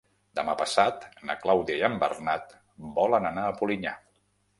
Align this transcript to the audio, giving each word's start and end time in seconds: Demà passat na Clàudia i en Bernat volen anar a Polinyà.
Demà 0.37 0.53
passat 0.59 1.03
na 1.29 1.35
Clàudia 1.43 1.75
i 1.81 1.83
en 1.89 1.97
Bernat 2.05 2.57
volen 2.97 3.29
anar 3.31 3.45
a 3.51 3.53
Polinyà. 3.61 3.93